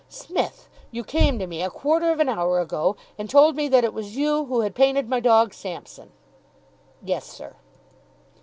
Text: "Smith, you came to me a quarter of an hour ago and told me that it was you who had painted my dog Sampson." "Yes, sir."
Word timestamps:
"Smith, 0.09 0.67
you 0.89 1.03
came 1.03 1.37
to 1.37 1.45
me 1.45 1.61
a 1.61 1.69
quarter 1.69 2.09
of 2.11 2.19
an 2.19 2.27
hour 2.27 2.59
ago 2.59 2.95
and 3.19 3.29
told 3.29 3.55
me 3.55 3.67
that 3.67 3.83
it 3.83 3.93
was 3.93 4.17
you 4.17 4.45
who 4.45 4.61
had 4.61 4.73
painted 4.73 5.07
my 5.07 5.19
dog 5.19 5.53
Sampson." 5.53 6.09
"Yes, 7.03 7.23
sir." 7.23 7.53